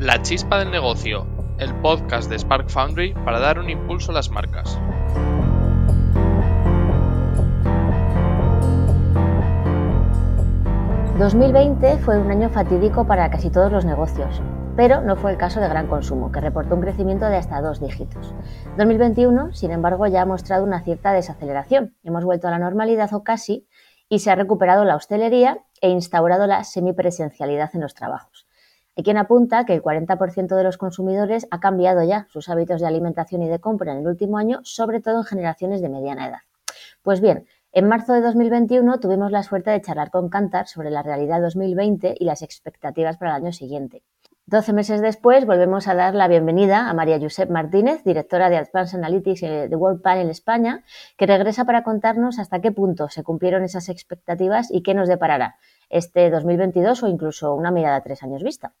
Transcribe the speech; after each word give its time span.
La 0.00 0.22
chispa 0.22 0.58
del 0.58 0.70
negocio, 0.70 1.26
el 1.58 1.74
podcast 1.82 2.30
de 2.30 2.38
Spark 2.38 2.70
Foundry 2.70 3.12
para 3.22 3.38
dar 3.38 3.58
un 3.58 3.68
impulso 3.68 4.12
a 4.12 4.14
las 4.14 4.30
marcas. 4.30 4.78
...2020 11.18 11.98
fue 11.98 12.16
un 12.18 12.30
año 12.30 12.48
fatídico 12.48 13.06
para 13.06 13.30
casi 13.30 13.50
todos 13.50 13.70
los 13.70 13.84
negocios, 13.84 14.40
pero 14.74 15.02
no 15.02 15.16
fue 15.16 15.32
el 15.32 15.36
caso 15.36 15.60
de 15.60 15.68
Gran 15.68 15.86
Consumo, 15.86 16.32
que 16.32 16.40
reportó 16.40 16.76
un 16.76 16.80
crecimiento 16.80 17.26
de 17.26 17.36
hasta 17.36 17.60
dos 17.60 17.78
dígitos. 17.78 18.34
2021, 18.78 19.52
sin 19.52 19.70
embargo, 19.70 20.06
ya 20.06 20.22
ha 20.22 20.26
mostrado 20.26 20.64
una 20.64 20.82
cierta 20.82 21.12
desaceleración. 21.12 21.94
Hemos 22.04 22.24
vuelto 22.24 22.48
a 22.48 22.52
la 22.52 22.58
normalidad 22.58 23.12
o 23.12 23.22
casi, 23.22 23.68
y 24.08 24.20
se 24.20 24.30
ha 24.30 24.34
recuperado 24.34 24.86
la 24.86 24.96
hostelería 24.96 25.58
e 25.82 25.90
instaurado 25.90 26.46
la 26.46 26.64
semipresencialidad 26.64 27.68
en 27.74 27.82
los 27.82 27.92
trabajos. 27.92 28.46
Hay 28.96 29.04
quien 29.04 29.16
apunta 29.16 29.64
que 29.64 29.74
el 29.74 29.82
40% 29.82 30.56
de 30.56 30.64
los 30.64 30.76
consumidores 30.76 31.46
ha 31.50 31.60
cambiado 31.60 32.02
ya 32.02 32.26
sus 32.30 32.48
hábitos 32.48 32.80
de 32.80 32.88
alimentación 32.88 33.42
y 33.42 33.48
de 33.48 33.60
compra 33.60 33.92
en 33.92 33.98
el 33.98 34.06
último 34.06 34.36
año, 34.36 34.60
sobre 34.64 35.00
todo 35.00 35.18
en 35.18 35.24
generaciones 35.24 35.80
de 35.80 35.88
mediana 35.88 36.26
edad. 36.26 36.40
Pues 37.02 37.20
bien, 37.20 37.46
en 37.72 37.86
marzo 37.86 38.12
de 38.12 38.20
2021 38.20 38.98
tuvimos 38.98 39.30
la 39.30 39.44
suerte 39.44 39.70
de 39.70 39.80
charlar 39.80 40.10
con 40.10 40.28
Cantar 40.28 40.66
sobre 40.66 40.90
la 40.90 41.04
realidad 41.04 41.40
2020 41.40 42.16
y 42.18 42.24
las 42.24 42.42
expectativas 42.42 43.16
para 43.16 43.36
el 43.36 43.44
año 43.44 43.52
siguiente. 43.52 44.02
Doce 44.44 44.72
meses 44.72 45.00
después 45.00 45.46
volvemos 45.46 45.86
a 45.86 45.94
dar 45.94 46.16
la 46.16 46.26
bienvenida 46.26 46.90
a 46.90 46.92
María 46.92 47.20
Josep 47.20 47.48
Martínez, 47.48 48.02
directora 48.02 48.50
de 48.50 48.56
Advanced 48.56 48.98
Analytics 48.98 49.40
de 49.42 49.76
World 49.76 50.02
Panel 50.02 50.28
España, 50.28 50.82
que 51.16 51.26
regresa 51.26 51.64
para 51.64 51.84
contarnos 51.84 52.40
hasta 52.40 52.60
qué 52.60 52.72
punto 52.72 53.08
se 53.08 53.22
cumplieron 53.22 53.62
esas 53.62 53.88
expectativas 53.88 54.68
y 54.72 54.82
qué 54.82 54.94
nos 54.94 55.08
deparará 55.08 55.54
este 55.90 56.30
2022 56.30 57.02
o 57.02 57.08
incluso 57.08 57.54
una 57.54 57.70
mirada 57.70 57.96
a 57.96 58.02
tres 58.02 58.22
años 58.22 58.42
vista. 58.42 58.72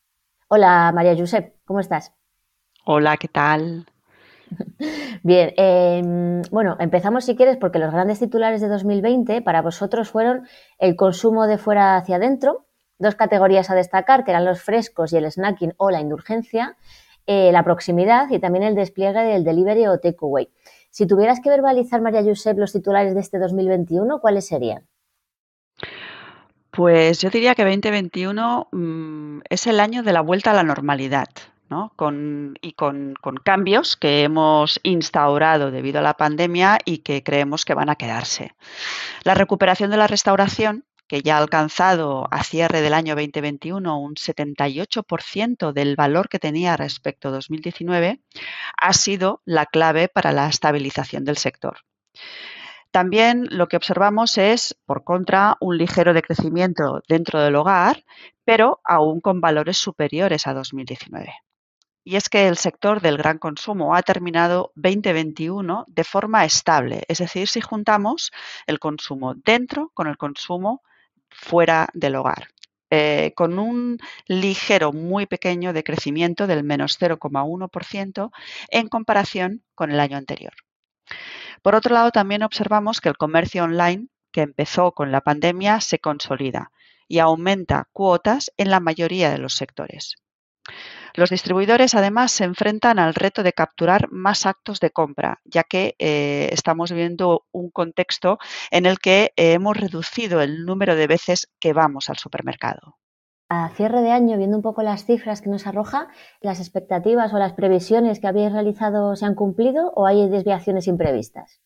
Hola 0.48 0.90
María 0.94 1.14
Josep, 1.16 1.54
¿cómo 1.64 1.80
estás? 1.80 2.14
Hola, 2.86 3.18
¿qué 3.18 3.28
tal? 3.28 3.86
Bien, 5.22 5.52
em, 5.56 6.42
bueno, 6.50 6.76
empezamos 6.80 7.24
si 7.24 7.36
quieres 7.36 7.58
porque 7.58 7.78
los 7.78 7.92
grandes 7.92 8.18
titulares 8.18 8.62
de 8.62 8.68
2020 8.68 9.42
para 9.42 9.60
vosotros 9.60 10.08
fueron 10.08 10.48
el 10.78 10.96
consumo 10.96 11.46
de 11.46 11.58
fuera 11.58 11.96
hacia 11.96 12.16
adentro, 12.16 12.66
Dos 13.00 13.14
categorías 13.14 13.70
a 13.70 13.74
destacar, 13.74 14.24
que 14.24 14.30
eran 14.30 14.44
los 14.44 14.60
frescos 14.60 15.14
y 15.14 15.16
el 15.16 15.32
snacking 15.32 15.72
o 15.78 15.90
la 15.90 16.00
indulgencia, 16.00 16.76
eh, 17.26 17.50
la 17.50 17.64
proximidad 17.64 18.28
y 18.28 18.38
también 18.38 18.62
el 18.62 18.74
despliegue 18.74 19.22
del 19.22 19.42
delivery 19.42 19.86
o 19.86 19.98
takeaway. 19.98 20.50
Si 20.90 21.06
tuvieras 21.06 21.40
que 21.40 21.48
verbalizar, 21.48 22.02
María 22.02 22.22
Josep, 22.22 22.58
los 22.58 22.74
titulares 22.74 23.14
de 23.14 23.20
este 23.20 23.38
2021, 23.38 24.20
¿cuáles 24.20 24.46
serían? 24.46 24.86
Pues 26.80 27.20
yo 27.20 27.28
diría 27.28 27.54
que 27.54 27.62
2021 27.62 28.68
mm, 28.72 29.40
es 29.50 29.66
el 29.66 29.80
año 29.80 30.02
de 30.02 30.14
la 30.14 30.22
vuelta 30.22 30.52
a 30.52 30.54
la 30.54 30.62
normalidad. 30.62 31.28
¿no? 31.68 31.92
Con, 31.94 32.58
y 32.62 32.72
con, 32.72 33.16
con, 33.20 33.36
cambios 33.36 33.96
que 33.96 34.22
hemos 34.22 34.80
instaurado 34.82 35.70
debido 35.70 35.98
a 35.98 36.02
la 36.02 36.14
pandemia 36.14 36.78
y 36.86 36.98
que 36.98 37.22
creemos 37.22 37.66
que 37.66 37.74
van 37.74 37.90
a 37.90 37.96
quedarse. 37.96 38.54
La 39.24 39.34
recuperación 39.34 39.90
de 39.90 39.98
la 39.98 40.06
restauración 40.06 40.86
que 41.06 41.20
ya 41.20 41.36
ha 41.36 41.40
alcanzado 41.40 42.26
a 42.30 42.42
cierre 42.44 42.80
del 42.80 42.94
año 42.94 43.14
2021 43.14 44.00
un 44.00 44.14
78% 44.14 45.72
del 45.74 45.96
valor 45.96 46.30
que 46.30 46.38
tenía 46.38 46.78
respecto 46.78 47.28
a 47.28 47.32
2019, 47.32 48.22
ha 48.78 48.92
sido 48.94 49.42
la 49.44 49.66
clave 49.66 50.08
para 50.08 50.32
la 50.32 50.48
estabilización 50.48 51.26
del 51.26 51.36
sector. 51.36 51.80
También 52.90 53.46
lo 53.50 53.68
que 53.68 53.76
observamos 53.76 54.36
es, 54.36 54.76
por 54.84 55.04
contra, 55.04 55.56
un 55.60 55.78
ligero 55.78 56.12
decrecimiento 56.12 57.02
dentro 57.08 57.40
del 57.40 57.54
hogar, 57.54 58.04
pero 58.44 58.80
aún 58.84 59.20
con 59.20 59.40
valores 59.40 59.78
superiores 59.78 60.46
a 60.46 60.54
2019. 60.54 61.32
Y 62.02 62.16
es 62.16 62.28
que 62.28 62.48
el 62.48 62.56
sector 62.56 63.00
del 63.00 63.18
gran 63.18 63.38
consumo 63.38 63.94
ha 63.94 64.02
terminado 64.02 64.72
2021 64.74 65.84
de 65.86 66.04
forma 66.04 66.44
estable, 66.44 67.04
es 67.06 67.18
decir, 67.18 67.46
si 67.46 67.60
juntamos 67.60 68.32
el 68.66 68.80
consumo 68.80 69.34
dentro 69.34 69.90
con 69.94 70.08
el 70.08 70.16
consumo 70.16 70.82
fuera 71.28 71.88
del 71.92 72.16
hogar. 72.16 72.48
Eh, 72.92 73.32
con 73.36 73.60
un 73.60 73.98
ligero, 74.26 74.92
muy 74.92 75.26
pequeño 75.26 75.72
decrecimiento 75.72 76.48
del 76.48 76.64
menos 76.64 76.98
0,1% 76.98 78.32
en 78.68 78.88
comparación 78.88 79.62
con 79.76 79.92
el 79.92 80.00
año 80.00 80.16
anterior. 80.16 80.54
Por 81.62 81.74
otro 81.74 81.94
lado, 81.94 82.10
también 82.10 82.42
observamos 82.42 83.00
que 83.00 83.08
el 83.08 83.16
comercio 83.16 83.64
online, 83.64 84.08
que 84.32 84.42
empezó 84.42 84.92
con 84.92 85.12
la 85.12 85.20
pandemia, 85.20 85.80
se 85.80 85.98
consolida 85.98 86.70
y 87.08 87.18
aumenta 87.18 87.88
cuotas 87.92 88.52
en 88.56 88.70
la 88.70 88.80
mayoría 88.80 89.30
de 89.30 89.38
los 89.38 89.54
sectores. 89.54 90.16
Los 91.14 91.30
distribuidores 91.30 91.94
además 91.94 92.30
se 92.30 92.44
enfrentan 92.44 92.98
al 92.98 93.14
reto 93.14 93.42
de 93.42 93.52
capturar 93.52 94.10
más 94.12 94.46
actos 94.46 94.78
de 94.78 94.90
compra, 94.90 95.40
ya 95.44 95.64
que 95.64 95.96
eh, 95.98 96.48
estamos 96.52 96.92
viendo 96.92 97.46
un 97.50 97.70
contexto 97.70 98.38
en 98.70 98.86
el 98.86 98.98
que 99.00 99.32
eh, 99.36 99.52
hemos 99.54 99.76
reducido 99.76 100.40
el 100.40 100.64
número 100.64 100.94
de 100.94 101.08
veces 101.08 101.48
que 101.58 101.72
vamos 101.72 102.08
al 102.10 102.18
supermercado. 102.18 102.99
A 103.52 103.68
cierre 103.70 104.00
de 104.00 104.12
año, 104.12 104.38
viendo 104.38 104.56
un 104.56 104.62
poco 104.62 104.84
las 104.84 105.04
cifras 105.04 105.42
que 105.42 105.50
nos 105.50 105.66
arroja, 105.66 106.06
¿las 106.40 106.60
expectativas 106.60 107.34
o 107.34 107.38
las 107.38 107.52
previsiones 107.52 108.20
que 108.20 108.28
habéis 108.28 108.52
realizado 108.52 109.16
se 109.16 109.26
han 109.26 109.34
cumplido 109.34 109.92
o 109.96 110.06
hay 110.06 110.28
desviaciones 110.28 110.86
imprevistas? 110.86 111.60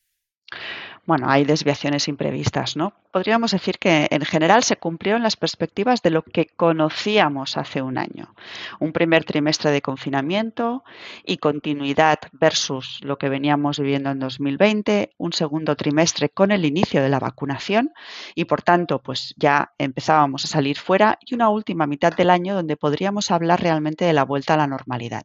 Bueno, 1.07 1.29
hay 1.29 1.45
desviaciones 1.45 2.09
imprevistas, 2.09 2.77
¿no? 2.77 2.95
Podríamos 3.11 3.51
decir 3.51 3.79
que 3.79 4.09
en 4.11 4.23
general 4.23 4.63
se 4.65 4.77
cumplieron 4.77 5.23
las 5.23 5.37
perspectivas 5.37 6.03
de 6.03 6.11
lo 6.11 6.23
que 6.23 6.47
conocíamos 6.47 7.57
hace 7.57 7.83
un 7.83 7.99
año. 7.99 8.35
Un 8.81 8.93
primer 8.93 9.25
trimestre 9.25 9.71
de 9.71 9.83
confinamiento 9.83 10.83
y 11.25 11.37
continuidad 11.37 12.19
versus 12.33 13.01
lo 13.03 13.19
que 13.19 13.29
veníamos 13.29 13.79
viviendo 13.79 14.11
en 14.11 14.19
2020, 14.19 15.15
un 15.19 15.33
segundo 15.33 15.77
trimestre 15.77 16.31
con 16.31 16.51
el 16.51 16.65
inicio 16.65 17.03
de 17.03 17.11
la 17.11 17.21
vacunación 17.21 17.93
y 18.35 18.47
por 18.47 18.63
tanto, 18.63 19.03
pues 19.03 19.35
ya 19.37 19.73
empezábamos 19.79 20.45
a 20.45 20.49
salir 20.49 20.79
fuera 20.79 21.19
y 21.25 21.35
una 21.35 21.51
última 21.51 21.87
mitad 21.87 22.15
del 22.15 22.31
año 22.31 22.55
donde 22.55 22.77
podríamos 22.77 23.31
hablar 23.31 23.61
realmente 23.61 24.05
de 24.05 24.13
la 24.13 24.25
vuelta 24.25 24.55
a 24.55 24.59
la 24.59 24.67
normalidad. 24.67 25.25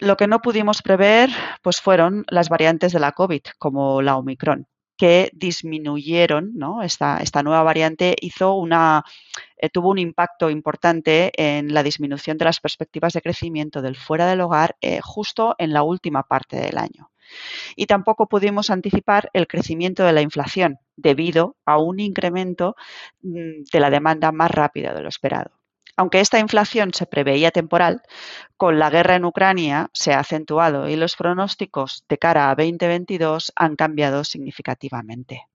Lo 0.00 0.16
que 0.16 0.28
no 0.28 0.40
pudimos 0.40 0.82
prever 0.82 1.30
pues 1.62 1.80
fueron 1.80 2.24
las 2.28 2.48
variantes 2.48 2.92
de 2.92 3.00
la 3.00 3.12
COVID, 3.12 3.42
como 3.58 4.00
la 4.00 4.16
Omicron, 4.16 4.68
que 4.96 5.30
disminuyeron. 5.32 6.54
Esta, 6.82 7.42
nueva 7.42 7.64
variante 7.64 8.16
eh, 8.20 9.68
tuvo 9.72 9.90
un 9.90 9.98
impacto 9.98 10.50
importante 10.50 11.32
en 11.34 11.74
la 11.74 11.82
disminución 11.82 12.38
de 12.38 12.44
las 12.44 12.60
perspectivas 12.60 13.12
de 13.12 13.22
crecimiento 13.22 13.82
del 13.82 13.96
fuera 13.96 14.26
del 14.26 14.40
hogar 14.40 14.76
eh, 14.80 15.00
justo 15.02 15.56
en 15.58 15.72
la 15.72 15.82
última 15.82 16.22
parte 16.22 16.56
del 16.56 16.78
año. 16.78 17.10
Y 17.76 17.86
tampoco 17.86 18.28
pudimos 18.28 18.70
anticipar 18.70 19.30
el 19.32 19.46
crecimiento 19.46 20.04
de 20.04 20.12
la 20.12 20.22
inflación 20.22 20.78
debido 20.96 21.56
a 21.66 21.78
un 21.78 22.00
incremento 22.00 22.76
mm, 23.22 23.64
de 23.72 23.80
la 23.80 23.90
demanda 23.90 24.32
más 24.32 24.50
rápida 24.50 24.94
de 24.94 25.02
lo 25.02 25.08
esperado. 25.08 25.57
Aunque 25.98 26.20
esta 26.20 26.38
inflación 26.38 26.94
se 26.94 27.06
preveía 27.06 27.50
temporal, 27.50 28.02
con 28.56 28.78
la 28.78 28.88
guerra 28.88 29.16
en 29.16 29.24
Ucrania 29.24 29.90
se 29.92 30.12
ha 30.12 30.20
acentuado 30.20 30.88
y 30.88 30.94
los 30.94 31.16
pronósticos 31.16 32.04
de 32.08 32.18
cara 32.18 32.50
a 32.50 32.54
2022 32.54 33.52
han 33.56 33.74
cambiado 33.74 34.22
significativamente. 34.22 35.48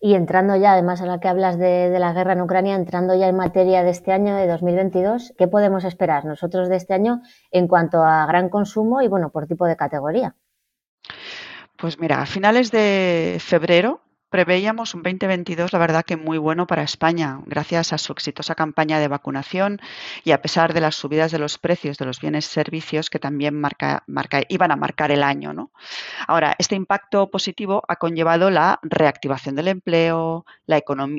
Y 0.00 0.14
entrando 0.14 0.56
ya, 0.56 0.72
además 0.72 1.02
a 1.02 1.06
la 1.06 1.20
que 1.20 1.28
hablas 1.28 1.56
de, 1.56 1.96
la 2.00 2.12
guerra 2.12 2.32
en 2.32 2.40
Ucrania, 2.40 2.74
entrando 2.74 3.14
ya 3.14 3.28
en 3.28 3.36
materia 3.36 3.84
de 3.84 3.90
este 3.90 4.10
año, 4.10 4.34
de 4.34 4.48
2022, 4.48 5.34
¿qué 5.38 5.46
podemos 5.46 5.84
esperar 5.84 6.24
nosotros 6.24 6.68
de 6.68 6.74
este 6.74 6.92
año 6.92 7.22
en 7.52 7.68
cuanto 7.68 8.02
a 8.02 8.26
gran 8.26 8.48
consumo 8.48 9.02
y, 9.02 9.08
bueno, 9.08 9.30
por 9.30 9.46
tipo 9.46 9.66
de 9.66 9.76
categoría? 9.76 10.34
Pues 11.78 12.00
mira, 12.00 12.22
a 12.22 12.26
finales 12.26 12.72
de 12.72 13.36
febrero 13.38 14.00
Preveíamos 14.28 14.92
un 14.94 15.04
2022, 15.04 15.72
la 15.72 15.78
verdad 15.78 16.04
que 16.04 16.16
muy 16.16 16.36
bueno 16.36 16.66
para 16.66 16.82
España, 16.82 17.40
gracias 17.46 17.92
a 17.92 17.98
su 17.98 18.12
exitosa 18.12 18.56
campaña 18.56 18.98
de 18.98 19.06
vacunación 19.06 19.78
y 20.24 20.32
a 20.32 20.42
pesar 20.42 20.74
de 20.74 20.80
las 20.80 20.96
subidas 20.96 21.30
de 21.30 21.38
los 21.38 21.58
precios 21.58 21.96
de 21.96 22.06
los 22.06 22.20
bienes 22.20 22.46
y 22.46 22.52
servicios 22.52 23.08
que 23.08 23.20
también 23.20 23.54
marca, 23.54 24.02
marca, 24.08 24.42
iban 24.48 24.72
a 24.72 24.76
marcar 24.76 25.12
el 25.12 25.22
año. 25.22 25.70
Ahora, 26.26 26.56
este 26.58 26.74
impacto 26.74 27.30
positivo 27.30 27.84
ha 27.86 27.96
conllevado 27.96 28.50
la 28.50 28.80
reactivación 28.82 29.54
del 29.54 29.68
empleo 29.68 30.44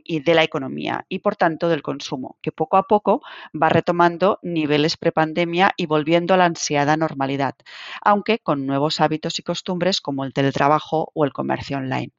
y 0.03 0.19
de 0.19 0.35
la 0.35 0.43
economía 0.43 1.05
y, 1.07 1.19
por 1.19 1.37
tanto, 1.37 1.69
del 1.69 1.83
consumo, 1.83 2.37
que 2.41 2.51
poco 2.51 2.75
a 2.75 2.83
poco 2.83 3.21
va 3.55 3.69
retomando 3.69 4.39
niveles 4.41 4.97
prepandemia 4.97 5.71
y 5.77 5.85
volviendo 5.85 6.33
a 6.33 6.37
la 6.37 6.45
ansiada 6.45 6.97
normalidad, 6.97 7.55
aunque 8.01 8.39
con 8.39 8.65
nuevos 8.65 8.99
hábitos 8.99 9.39
y 9.39 9.43
costumbres 9.43 10.01
como 10.01 10.25
el 10.25 10.33
teletrabajo 10.33 11.09
o 11.13 11.23
el 11.23 11.31
comercio 11.31 11.77
online. 11.77 12.11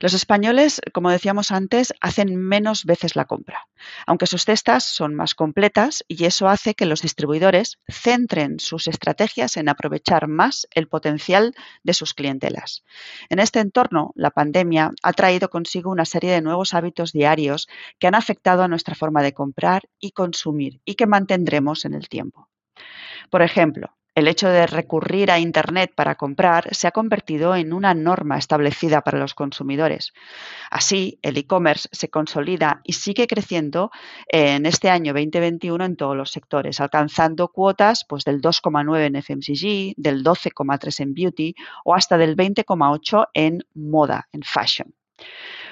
Los 0.00 0.14
españoles, 0.14 0.80
como 0.92 1.10
decíamos 1.10 1.50
antes, 1.50 1.92
hacen 2.00 2.36
menos 2.36 2.84
veces 2.84 3.16
la 3.16 3.24
compra, 3.24 3.66
aunque 4.06 4.26
sus 4.26 4.44
cestas 4.44 4.84
son 4.84 5.14
más 5.14 5.34
completas 5.34 6.04
y 6.06 6.24
eso 6.24 6.48
hace 6.48 6.74
que 6.74 6.86
los 6.86 7.02
distribuidores 7.02 7.78
centren 7.88 8.60
sus 8.60 8.86
estrategias 8.86 9.56
en 9.56 9.68
aprovechar 9.68 10.28
más 10.28 10.68
el 10.70 10.86
potencial 10.86 11.54
de 11.82 11.94
sus 11.94 12.14
clientelas. 12.14 12.84
En 13.28 13.40
este 13.40 13.58
entorno, 13.58 14.12
la 14.14 14.30
pandemia 14.30 14.92
ha 15.02 15.12
traído 15.12 15.50
consigo 15.50 15.90
una 15.90 16.04
serie 16.04 16.30
de 16.30 16.42
nuevos 16.42 16.74
hábitos 16.74 17.12
diarios 17.12 17.68
que 17.98 18.06
han 18.06 18.14
afectado 18.14 18.62
a 18.62 18.68
nuestra 18.68 18.94
forma 18.94 19.22
de 19.22 19.34
comprar 19.34 19.88
y 19.98 20.12
consumir 20.12 20.80
y 20.84 20.94
que 20.94 21.06
mantendremos 21.06 21.84
en 21.84 21.94
el 21.94 22.08
tiempo. 22.08 22.48
Por 23.30 23.42
ejemplo, 23.42 23.97
el 24.18 24.26
hecho 24.26 24.48
de 24.48 24.66
recurrir 24.66 25.30
a 25.30 25.38
Internet 25.38 25.92
para 25.94 26.16
comprar 26.16 26.74
se 26.74 26.88
ha 26.88 26.90
convertido 26.90 27.54
en 27.54 27.72
una 27.72 27.94
norma 27.94 28.36
establecida 28.36 29.00
para 29.02 29.18
los 29.18 29.34
consumidores. 29.34 30.12
Así, 30.70 31.20
el 31.22 31.36
e-commerce 31.36 31.88
se 31.92 32.10
consolida 32.10 32.80
y 32.82 32.94
sigue 32.94 33.28
creciendo 33.28 33.92
en 34.26 34.66
este 34.66 34.90
año 34.90 35.12
2021 35.12 35.84
en 35.84 35.96
todos 35.96 36.16
los 36.16 36.32
sectores, 36.32 36.80
alcanzando 36.80 37.48
cuotas 37.48 38.04
pues, 38.08 38.24
del 38.24 38.40
2,9 38.40 39.06
en 39.06 39.16
FMCG, 39.22 39.94
del 39.96 40.24
12,3 40.24 41.00
en 41.00 41.14
beauty 41.14 41.54
o 41.84 41.94
hasta 41.94 42.18
del 42.18 42.36
20,8 42.36 43.28
en 43.34 43.64
moda, 43.74 44.28
en 44.32 44.42
fashion. 44.42 44.94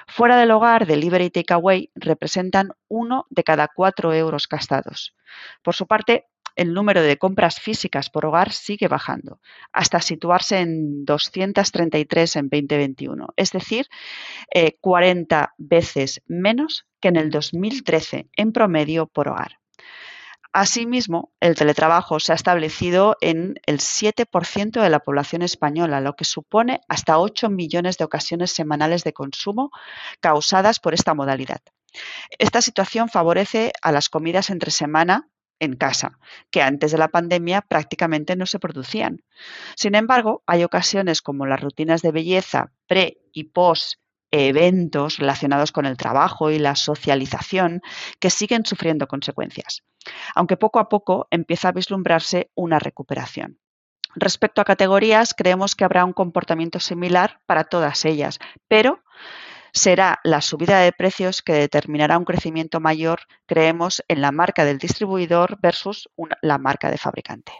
Fuera 0.07 0.37
del 0.37 0.53
hogar, 0.53 0.87
delivery 0.87 1.25
y 1.25 1.31
takeaway 1.31 1.91
representan 1.97 2.71
uno 2.87 3.27
de 3.29 3.43
cada 3.43 3.67
cuatro 3.67 4.15
euros 4.15 4.49
gastados. 4.49 5.17
Por 5.63 5.75
su 5.75 5.89
parte, 5.89 6.29
el 6.57 6.75
número 6.75 7.03
de 7.03 7.19
compras 7.19 7.61
físicas 7.61 8.11
por 8.11 8.27
hogar 8.27 8.53
sigue 8.53 8.89
bajando, 8.89 9.41
hasta 9.73 10.01
situarse 10.01 10.59
en 10.59 11.05
233 11.05 12.37
en 12.37 12.49
2021, 12.49 13.29
es 13.37 13.53
decir, 13.53 13.87
40 14.81 15.43
eh, 15.43 15.49
veces 15.59 16.23
menos 16.27 16.87
que 17.01 17.09
en 17.09 17.17
el 17.17 17.31
2013 17.31 18.29
en 18.37 18.53
promedio 18.53 19.07
por 19.07 19.29
hogar. 19.29 19.59
Asimismo, 20.59 21.35
el 21.41 21.55
teletrabajo 21.55 22.19
se 22.19 22.33
ha 22.33 22.35
establecido 22.35 23.19
en 23.21 23.61
el 23.67 23.79
7% 23.79 24.81
de 24.81 24.89
la 24.89 25.01
población 25.01 25.43
española, 25.43 26.01
lo 26.01 26.15
que 26.15 26.25
supone 26.25 26.81
hasta 26.89 27.19
8 27.19 27.51
millones 27.51 27.99
de 27.99 28.07
ocasiones 28.07 28.53
semanales 28.53 29.05
de 29.05 29.13
consumo 29.13 29.71
causadas 30.21 30.81
por 30.81 30.95
esta 30.95 31.13
modalidad. 31.13 31.61
Esta 32.39 32.63
situación 32.63 33.11
favorece 33.11 33.73
a 33.83 33.93
las 33.93 34.09
comidas 34.09 34.49
entre 34.49 34.71
semana 34.71 35.29
en 35.61 35.77
casa, 35.77 36.19
que 36.51 36.63
antes 36.63 36.93
de 36.93 36.99
la 36.99 37.09
pandemia 37.09 37.63
prácticamente 37.63 38.37
no 38.37 38.47
se 38.47 38.59
producían. 38.59 39.23
Sin 39.75 39.95
embargo, 39.95 40.43
hay 40.47 40.65
ocasiones 40.65 41.23
como 41.23 41.47
las 41.47 41.61
rutinas 41.61 42.03
de 42.03 42.13
belleza 42.13 42.73
pre 42.87 43.19
y 43.33 43.45
post 43.45 44.01
eventos 44.31 45.19
relacionados 45.19 45.73
con 45.73 45.87
el 45.87 45.97
trabajo 45.97 46.51
y 46.51 46.59
la 46.59 46.75
socialización 46.75 47.81
que 48.21 48.31
siguen 48.31 48.67
sufriendo 48.67 49.07
consecuencias, 49.07 49.85
aunque 50.35 50.57
poco 50.57 50.79
a 50.79 50.89
poco 50.89 51.29
empieza 51.31 51.69
a 51.69 51.73
vislumbrarse 51.73 52.51
una 52.55 52.79
recuperación. 52.79 53.59
Respecto 54.15 54.61
a 54.61 54.65
categorías, 54.65 55.35
creemos 55.35 55.77
que 55.77 55.85
habrá 55.85 56.05
un 56.05 56.15
comportamiento 56.15 56.81
similar 56.81 57.41
para 57.47 57.65
todas 57.65 58.05
ellas, 58.05 58.39
pero 58.67 59.03
será 59.77 60.21
la 60.25 60.41
subida 60.41 60.81
de 60.81 60.91
precios 60.91 61.43
que 61.43 61.53
determinará 61.53 62.17
un 62.17 62.25
crecimiento 62.25 62.81
mayor, 62.81 63.21
creemos, 63.45 64.03
en 64.09 64.23
la 64.23 64.33
marca 64.33 64.65
del 64.65 64.79
distribuidor 64.79 65.59
versus 65.61 66.09
la 66.41 66.59
marca 66.59 66.91
de 66.91 66.97
fabricante. 66.97 67.53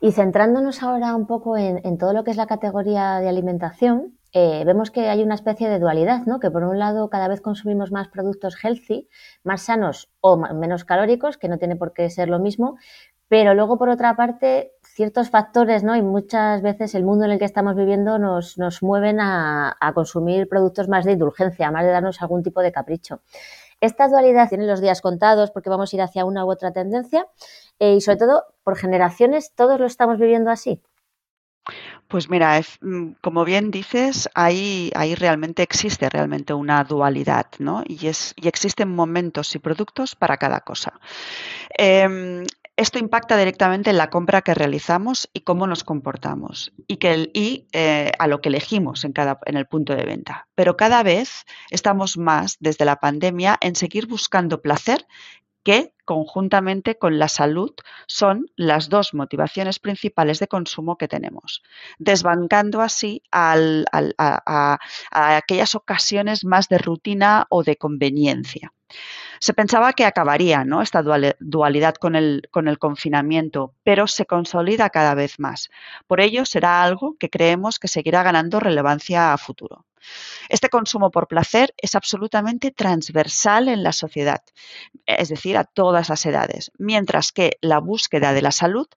Y 0.00 0.12
centrándonos 0.12 0.82
ahora 0.82 1.14
un 1.16 1.26
poco 1.26 1.56
en, 1.56 1.98
todo 1.98 2.12
lo 2.12 2.22
que 2.22 2.30
es 2.30 2.36
la 2.36 2.46
categoría 2.46 3.18
de 3.18 3.28
alimentación, 3.28 4.16
eh, 4.32 4.62
vemos 4.64 4.92
que 4.92 5.08
hay 5.08 5.24
una 5.24 5.34
especie 5.34 5.68
de 5.68 5.80
dualidad, 5.80 6.24
¿no? 6.26 6.38
Que 6.38 6.52
por 6.52 6.62
un 6.62 6.78
lado 6.78 7.10
cada 7.10 7.26
vez 7.26 7.40
consumimos 7.40 7.90
más 7.90 8.06
productos 8.08 8.56
healthy, 8.62 9.08
más 9.42 9.62
sanos 9.62 10.08
o 10.20 10.36
menos 10.36 10.84
calóricos, 10.84 11.36
que 11.36 11.48
no 11.48 11.58
tiene 11.58 11.74
por 11.74 11.92
qué 11.92 12.08
ser 12.10 12.28
lo 12.28 12.38
mismo, 12.38 12.76
pero 13.26 13.54
luego 13.54 13.76
por 13.76 13.88
otra 13.88 14.14
parte 14.14 14.72
ciertos 14.94 15.30
factores, 15.30 15.82
¿no? 15.82 15.96
Y 15.96 16.02
muchas 16.02 16.62
veces 16.62 16.94
el 16.94 17.04
mundo 17.04 17.24
en 17.24 17.32
el 17.32 17.38
que 17.38 17.44
estamos 17.44 17.76
viviendo 17.76 18.18
nos, 18.18 18.58
nos 18.58 18.82
mueven 18.82 19.18
a, 19.20 19.76
consumir 19.94 20.48
productos 20.48 20.88
más 20.88 21.04
de 21.04 21.12
indulgencia, 21.12 21.70
más 21.70 21.84
de 21.84 21.90
darnos 21.90 22.20
algún 22.22 22.42
tipo 22.42 22.60
de 22.60 22.72
capricho. 22.72 23.20
Esta 23.80 24.08
dualidad 24.08 24.48
tiene 24.48 24.66
los 24.66 24.80
días 24.80 25.00
contados 25.00 25.50
porque 25.50 25.70
vamos 25.70 25.92
a 25.92 25.96
ir 25.96 26.02
hacia 26.02 26.24
una 26.24 26.44
u 26.44 26.50
otra 26.50 26.72
tendencia 26.72 27.26
eh, 27.78 27.94
y 27.94 28.00
sobre 28.00 28.18
todo 28.18 28.44
por 28.62 28.76
generaciones 28.76 29.54
todos 29.54 29.80
lo 29.80 29.86
estamos 29.86 30.18
viviendo 30.18 30.50
así. 30.50 30.82
Pues 32.08 32.28
mira, 32.28 32.60
mm, 32.80 33.12
como 33.20 33.44
bien 33.44 33.70
dices, 33.70 34.28
ahí, 34.34 34.90
ahí 34.96 35.14
realmente 35.14 35.62
existe 35.62 36.08
realmente 36.10 36.52
una 36.52 36.82
dualidad, 36.82 37.46
¿no? 37.58 37.84
Y, 37.86 38.08
es, 38.08 38.34
y 38.36 38.48
existen 38.48 38.88
momentos 38.88 39.54
y 39.54 39.60
productos 39.60 40.16
para 40.16 40.36
cada 40.36 40.60
cosa. 40.60 40.98
Em, 41.70 42.44
esto 42.80 42.98
impacta 42.98 43.36
directamente 43.36 43.90
en 43.90 43.98
la 43.98 44.08
compra 44.08 44.40
que 44.40 44.54
realizamos 44.54 45.28
y 45.34 45.40
cómo 45.40 45.66
nos 45.66 45.84
comportamos 45.84 46.72
y, 46.86 46.96
que 46.96 47.30
y 47.34 47.68
eh, 47.72 48.10
a 48.18 48.26
lo 48.26 48.40
que 48.40 48.48
elegimos 48.48 49.04
en, 49.04 49.12
cada, 49.12 49.38
en 49.44 49.58
el 49.58 49.66
punto 49.66 49.94
de 49.94 50.04
venta. 50.04 50.48
Pero 50.54 50.78
cada 50.78 51.02
vez 51.02 51.44
estamos 51.68 52.16
más 52.16 52.56
desde 52.58 52.86
la 52.86 52.96
pandemia 52.96 53.58
en 53.60 53.76
seguir 53.76 54.06
buscando 54.06 54.62
placer 54.62 55.06
que 55.62 55.92
conjuntamente 56.06 56.96
con 56.96 57.18
la 57.18 57.28
salud 57.28 57.72
son 58.06 58.46
las 58.56 58.88
dos 58.88 59.12
motivaciones 59.12 59.78
principales 59.78 60.38
de 60.38 60.48
consumo 60.48 60.96
que 60.96 61.06
tenemos, 61.06 61.62
desbancando 61.98 62.80
así 62.80 63.22
a, 63.30 63.58
aquellas 65.10 65.74
ocasiones 65.74 66.46
más 66.46 66.68
de 66.68 66.78
rutina 66.78 67.46
o 67.50 67.62
de 67.62 67.76
conveniencia. 67.76 68.72
Se 69.38 69.54
pensaba 69.54 69.92
que 69.92 70.04
acabaría 70.04 70.64
¿no? 70.64 70.82
esta 70.82 71.02
dualidad 71.02 71.94
con 71.94 72.16
el, 72.16 72.48
con 72.50 72.68
el 72.68 72.78
confinamiento, 72.78 73.74
pero 73.84 74.06
se 74.06 74.26
consolida 74.26 74.90
cada 74.90 75.14
vez 75.14 75.38
más. 75.38 75.70
Por 76.06 76.20
ello, 76.20 76.44
será 76.44 76.82
algo 76.82 77.16
que 77.18 77.30
creemos 77.30 77.78
que 77.78 77.88
seguirá 77.88 78.22
ganando 78.22 78.60
relevancia 78.60 79.32
a 79.32 79.38
futuro. 79.38 79.86
Este 80.48 80.68
consumo 80.68 81.10
por 81.10 81.28
placer 81.28 81.74
es 81.76 81.94
absolutamente 81.94 82.70
transversal 82.70 83.68
en 83.68 83.82
la 83.82 83.92
sociedad, 83.92 84.42
es 85.06 85.28
decir, 85.28 85.56
a 85.56 85.64
todas 85.64 86.08
las 86.08 86.24
edades, 86.26 86.72
mientras 86.78 87.32
que 87.32 87.58
la 87.60 87.78
búsqueda 87.78 88.32
de 88.32 88.42
la 88.42 88.52
salud 88.52 88.88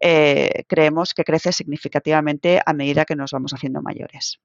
eh, 0.00 0.64
creemos 0.66 1.14
que 1.14 1.24
crece 1.24 1.52
significativamente 1.52 2.60
a 2.64 2.72
medida 2.72 3.04
que 3.04 3.16
nos 3.16 3.32
vamos 3.32 3.52
haciendo 3.52 3.82
mayores. 3.82 4.40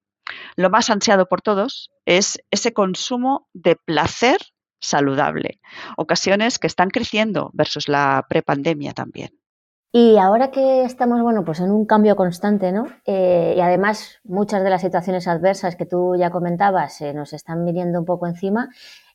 Lo 0.55 0.69
más 0.69 0.89
ansiado 0.89 1.27
por 1.27 1.41
todos 1.41 1.91
es 2.05 2.41
ese 2.51 2.73
consumo 2.73 3.47
de 3.53 3.75
placer 3.75 4.39
saludable, 4.81 5.61
ocasiones 5.95 6.59
que 6.59 6.67
están 6.67 6.89
creciendo 6.89 7.51
versus 7.53 7.87
la 7.87 8.25
prepandemia 8.27 8.93
también. 8.93 9.31
Y 9.93 10.17
ahora 10.17 10.51
que 10.51 10.85
estamos, 10.85 11.21
bueno, 11.21 11.43
pues 11.43 11.59
en 11.59 11.69
un 11.69 11.85
cambio 11.85 12.15
constante, 12.15 12.71
¿no? 12.71 12.87
Eh, 13.05 13.55
y 13.57 13.59
además 13.59 14.21
muchas 14.23 14.63
de 14.63 14.69
las 14.69 14.81
situaciones 14.81 15.27
adversas 15.27 15.75
que 15.75 15.85
tú 15.85 16.15
ya 16.17 16.29
comentabas 16.29 17.01
eh, 17.01 17.13
nos 17.13 17.33
están 17.33 17.65
viniendo 17.65 17.99
un 17.99 18.05
poco 18.05 18.25
encima. 18.25 18.69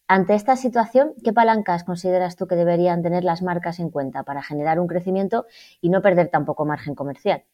Ante 0.06 0.34
esta 0.34 0.54
situación, 0.54 1.14
¿qué 1.24 1.32
palancas 1.32 1.82
consideras 1.82 2.36
tú 2.36 2.46
que 2.46 2.56
deberían 2.56 3.02
tener 3.02 3.24
las 3.24 3.42
marcas 3.42 3.80
en 3.80 3.90
cuenta 3.90 4.22
para 4.22 4.42
generar 4.42 4.78
un 4.78 4.86
crecimiento 4.86 5.46
y 5.80 5.88
no 5.88 6.02
perder 6.02 6.28
tampoco 6.28 6.66
margen 6.66 6.94
comercial? 6.94 7.44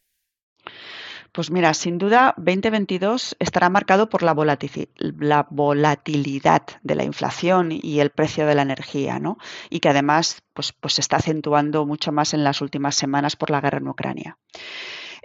Pues 1.32 1.50
mira, 1.50 1.72
sin 1.72 1.96
duda 1.96 2.34
2022 2.36 3.36
estará 3.38 3.70
marcado 3.70 4.10
por 4.10 4.22
la, 4.22 4.34
volatilidad 4.34 6.62
de 6.82 6.94
la 6.94 7.04
inflación 7.04 7.70
y 7.72 8.00
el 8.00 8.10
precio 8.10 8.46
de 8.46 8.54
la 8.54 8.60
energía, 8.60 9.18
¿no? 9.18 9.38
Y 9.70 9.80
que 9.80 9.88
además 9.88 10.42
pues, 10.52 10.74
pues 10.74 10.92
se 10.94 11.00
está 11.00 11.16
acentuando 11.16 11.86
mucho 11.86 12.12
más 12.12 12.34
en 12.34 12.44
las 12.44 12.60
últimas 12.60 12.96
semanas 12.96 13.36
por 13.36 13.48
la 13.48 13.62
guerra 13.62 13.78
en 13.78 13.88
Ucrania. 13.88 14.36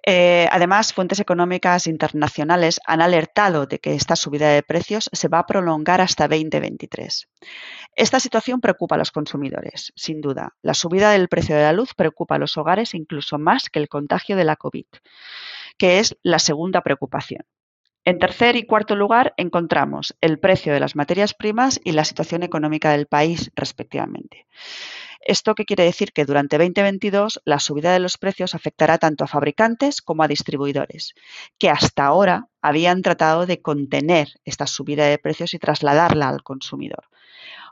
Eh, 0.06 0.48
además, 0.50 0.94
fuentes 0.94 1.20
económicas 1.20 1.88
internacionales 1.88 2.80
han 2.86 3.02
alertado 3.02 3.66
de 3.66 3.80
que 3.80 3.94
esta 3.94 4.16
subida 4.16 4.48
de 4.48 4.64
precios 4.64 5.10
se 5.12 5.28
va 5.28 5.40
a 5.40 5.46
prolongar 5.46 6.00
hasta 6.00 6.30
2023. 6.30 7.28
Esta 7.98 8.22
situación 8.22 8.62
preocupa 8.62 8.96
a 8.96 9.00
los 9.00 9.12
consumidores, 9.12 9.92
sin 9.98 10.22
duda. 10.22 10.56
La 10.62 10.74
subida 10.74 11.12
del 11.12 11.28
precio 11.28 11.58
de 11.58 11.64
la 11.64 11.74
luz 11.74 11.94
preocupa 11.94 12.36
a 12.36 12.40
los 12.40 12.56
hogares 12.56 12.94
incluso 12.94 13.38
más 13.38 13.70
que 13.70 13.80
el 13.80 13.90
contagio 13.90 14.38
de 14.38 14.46
la 14.46 14.56
COVID 14.56 14.86
que 15.78 16.00
es 16.00 16.18
la 16.24 16.40
segunda 16.40 16.82
preocupación. 16.82 17.46
En 18.08 18.20
tercer 18.20 18.56
y 18.56 18.66
cuarto 18.66 18.96
lugar 18.96 19.34
encontramos 19.36 20.16
el 20.22 20.40
precio 20.40 20.72
de 20.72 20.80
las 20.80 20.96
materias 20.96 21.34
primas 21.34 21.82
y 21.84 21.92
la 21.92 22.06
situación 22.06 22.42
económica 22.42 22.92
del 22.92 23.06
país, 23.06 23.52
respectivamente. 23.54 24.48
¿Esto 25.20 25.56
qué 25.56 25.66
quiere 25.66 25.84
decir? 25.84 26.14
Que 26.14 26.24
durante 26.24 26.58
2022 26.58 27.42
la 27.44 27.60
subida 27.60 27.92
de 27.92 28.00
los 28.00 28.18
precios 28.18 28.56
afectará 28.56 28.98
tanto 28.98 29.26
a 29.26 29.28
fabricantes 29.28 30.02
como 30.02 30.24
a 30.24 30.30
distribuidores, 30.30 31.16
que 31.58 31.70
hasta 31.70 32.06
ahora 32.06 32.48
habían 32.62 33.02
tratado 33.02 33.46
de 33.46 33.62
contener 33.62 34.30
esta 34.46 34.68
subida 34.68 35.06
de 35.08 35.18
precios 35.18 35.54
y 35.54 35.60
trasladarla 35.60 36.30
al 36.30 36.44
consumidor. 36.44 37.10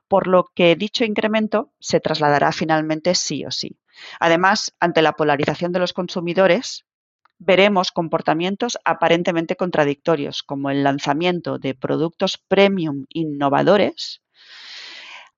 Por 0.10 0.28
lo 0.28 0.52
que 0.54 0.76
dicho 0.76 1.06
incremento 1.06 1.72
se 1.80 2.02
trasladará 2.02 2.52
finalmente 2.52 3.16
sí 3.16 3.46
o 3.46 3.52
sí. 3.52 3.78
Además, 4.20 4.76
ante 4.82 5.02
la 5.02 5.14
polarización 5.14 5.72
de 5.72 5.80
los 5.80 5.94
consumidores, 5.94 6.86
veremos 7.40 7.92
comportamientos 7.92 8.78
aparentemente 8.86 9.56
contradictorios, 9.56 10.44
como 10.44 10.70
el 10.70 10.84
lanzamiento 10.84 11.60
de 11.60 11.76
productos 11.76 12.38
premium 12.38 13.06
innovadores, 13.10 14.22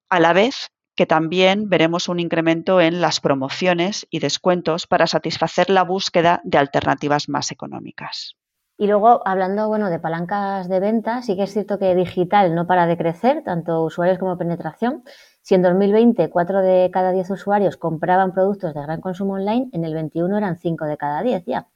a 0.09 0.19
la 0.19 0.33
vez 0.33 0.71
que 0.95 1.05
también 1.05 1.69
veremos 1.69 2.09
un 2.09 2.19
incremento 2.19 2.81
en 2.81 3.01
las 3.01 3.19
promociones 3.19 4.07
y 4.09 4.19
descuentos 4.19 4.87
para 4.87 5.05
satisfacer 5.05 5.69
la 5.69 5.83
búsqueda 5.83 6.41
de 6.43 6.57
alternativas 6.57 7.29
más 7.29 7.51
económicas. 7.51 8.35
Y 8.79 8.87
luego, 8.87 9.21
hablando 9.25 9.67
bueno, 9.67 9.89
de 9.89 9.99
palancas 9.99 10.69
de 10.69 10.79
venta, 10.79 11.21
sí 11.21 11.35
que 11.35 11.43
es 11.43 11.53
cierto 11.53 11.79
que 11.79 11.95
digital 11.95 12.53
no 12.53 12.67
para 12.67 12.85
de 12.85 12.97
crecer, 12.97 13.43
tanto 13.43 13.83
usuarios 13.83 14.19
como 14.19 14.37
penetración. 14.37 15.03
Si 15.41 15.55
en 15.55 15.63
2020 15.63 16.29
4 16.29 16.61
de 16.61 16.89
cada 16.91 17.11
10 17.11 17.29
usuarios 17.31 17.77
compraban 17.77 18.33
productos 18.33 18.73
de 18.73 18.81
gran 18.81 19.01
consumo 19.01 19.33
online, 19.33 19.69
en 19.73 19.83
el 19.83 19.93
21 19.93 20.37
eran 20.37 20.57
5 20.57 20.85
de 20.85 20.97
cada 20.97 21.23
10 21.23 21.43
ya. 21.45 21.67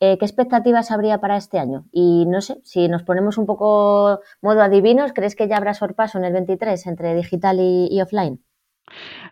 Eh, 0.00 0.16
¿Qué 0.18 0.24
expectativas 0.24 0.90
habría 0.90 1.18
para 1.18 1.36
este 1.36 1.58
año? 1.58 1.84
Y 1.92 2.26
no 2.26 2.40
sé, 2.40 2.60
si 2.64 2.88
nos 2.88 3.02
ponemos 3.02 3.38
un 3.38 3.46
poco 3.46 4.20
modo 4.40 4.62
adivinos, 4.62 5.12
¿crees 5.12 5.36
que 5.36 5.48
ya 5.48 5.56
habrá 5.58 5.74
sorpaso 5.74 6.18
en 6.18 6.24
el 6.24 6.32
23 6.32 6.86
entre 6.86 7.14
digital 7.14 7.58
y 7.60 8.00
offline? 8.00 8.42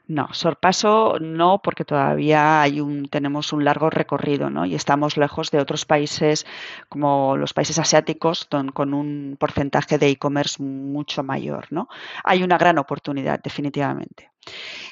No, 0.06 0.28
sorpaso 0.32 1.18
no, 1.20 1.60
porque 1.62 1.84
todavía 1.84 2.62
hay 2.62 2.80
un, 2.80 3.08
tenemos 3.08 3.52
un 3.52 3.64
largo 3.64 3.90
recorrido, 3.90 4.50
¿no? 4.50 4.64
Y 4.64 4.74
estamos 4.74 5.16
lejos 5.16 5.50
de 5.50 5.58
otros 5.58 5.84
países 5.84 6.46
como 6.88 7.36
los 7.36 7.52
países 7.52 7.78
asiáticos 7.78 8.48
con 8.72 8.94
un 8.94 9.36
porcentaje 9.38 9.98
de 9.98 10.08
e-commerce 10.08 10.62
mucho 10.62 11.22
mayor, 11.22 11.66
¿no? 11.70 11.88
Hay 12.24 12.42
una 12.42 12.58
gran 12.58 12.78
oportunidad, 12.78 13.40
definitivamente. 13.42 14.30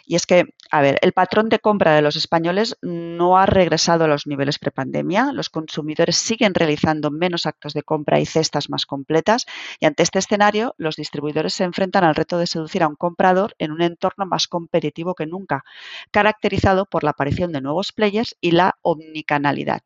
Y 0.07 0.15
es 0.15 0.25
que, 0.25 0.45
a 0.71 0.81
ver, 0.81 0.99
el 1.03 1.13
patrón 1.13 1.49
de 1.49 1.59
compra 1.59 1.95
de 1.95 2.03
los 2.03 2.15
españoles 2.15 2.77
no 2.81 3.39
ha 3.39 3.47
regresado 3.47 4.05
a 4.05 4.09
los 4.09 4.27
niveles 4.27 4.59
prepandemia. 4.59 5.33
Los 5.33 5.51
consumidores 5.51 6.17
siguen 6.17 6.55
realizando 6.55 7.11
menos 7.11 7.45
actos 7.45 7.73
de 7.75 7.83
compra 7.83 8.21
y 8.21 8.27
cestas 8.27 8.71
más 8.71 8.87
completas. 8.87 9.47
Y 9.81 9.87
ante 9.87 10.05
este 10.05 10.21
escenario, 10.21 10.75
los 10.79 10.95
distribuidores 10.95 11.55
se 11.55 11.65
enfrentan 11.65 12.05
al 12.05 12.15
reto 12.15 12.39
de 12.39 12.47
seducir 12.47 12.85
a 12.85 12.89
un 12.89 12.95
comprador 12.95 13.57
en 13.59 13.73
un 13.73 13.83
entorno 13.83 14.27
más 14.27 14.47
competitivo 14.47 15.15
que 15.15 15.27
nunca, 15.27 15.65
caracterizado 16.13 16.87
por 16.87 17.03
la 17.03 17.11
aparición 17.11 17.51
de 17.53 17.61
nuevos 17.61 17.93
players 17.93 18.37
y 18.41 18.53
la 18.53 18.79
omnicanalidad. 18.83 19.83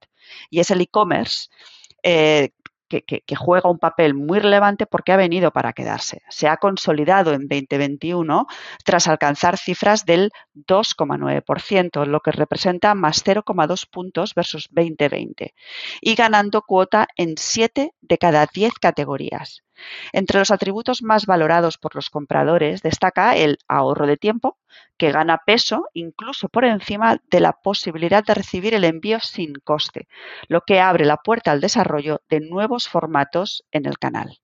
Y 0.50 0.61
es 0.61 0.71
el 0.71 0.83
e-commerce 0.83 1.49
eh, 2.03 2.50
que, 2.91 3.37
juega 3.37 3.71
un 3.71 3.79
papel 3.79 4.15
muy 4.15 4.41
relevante 4.41 4.85
porque 4.85 5.13
ha 5.13 5.17
venido 5.17 5.53
para 5.53 5.73
quedarse. 5.73 6.23
Se 6.29 6.49
ha 6.49 6.57
consolidado 6.57 7.33
en 7.33 7.47
2021 7.49 8.47
tras 8.85 9.07
alcanzar 9.07 9.57
cifras 9.57 10.05
del 10.05 10.31
2,9%, 10.55 12.05
lo 12.05 12.21
que 12.21 12.33
representa 12.33 12.95
más 12.95 13.25
0,2 13.25 13.89
puntos 13.89 14.35
versus 14.35 14.69
2020, 14.73 15.55
y 16.01 16.15
ganando 16.15 16.63
cuota 16.63 17.07
en 17.17 17.35
7 17.39 17.93
de 18.01 18.19
cada 18.19 18.47
10 18.53 18.75
categorías. 18.75 19.63
Entre 20.13 20.39
los 20.39 20.51
atributos 20.51 21.03
más 21.03 21.27
valorados 21.27 21.79
por 21.79 21.95
los 21.95 22.11
compradores 22.11 22.83
destaca 22.83 23.37
el 23.37 23.59
ahorro 23.69 24.07
de 24.07 24.17
tiempo, 24.17 24.59
que 24.97 25.13
gana 25.13 25.43
peso 25.45 25.89
incluso 25.95 26.49
por 26.49 26.65
encima 26.65 27.21
de 27.31 27.41
la 27.41 27.53
posibilidad 27.53 28.25
de 28.25 28.35
recibir 28.35 28.75
el 28.75 28.85
envío 28.85 29.21
sin 29.21 29.55
coste, 29.55 30.09
lo 30.49 30.63
que 30.63 30.81
abre 30.81 31.05
la 31.05 31.17
puerta 31.17 31.53
al 31.53 31.61
desarrollo 31.61 32.21
de 32.29 32.41
nuevos 32.41 32.89
formatos 32.89 33.65
en 33.73 33.87
el 33.87 33.99
canal. 33.99 34.39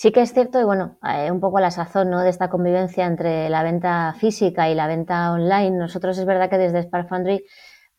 Sí 0.00 0.12
que 0.12 0.22
es 0.22 0.32
cierto, 0.32 0.58
y 0.58 0.64
bueno, 0.64 0.98
eh, 1.06 1.30
un 1.30 1.40
poco 1.40 1.60
la 1.60 1.70
sazón 1.70 2.08
¿no? 2.08 2.20
de 2.20 2.30
esta 2.30 2.48
convivencia 2.48 3.04
entre 3.04 3.50
la 3.50 3.62
venta 3.62 4.14
física 4.18 4.70
y 4.70 4.74
la 4.74 4.86
venta 4.86 5.30
online. 5.30 5.76
Nosotros 5.76 6.16
es 6.16 6.24
verdad 6.24 6.48
que 6.48 6.56
desde 6.56 6.84
Spark 6.84 7.10
Foundry 7.10 7.44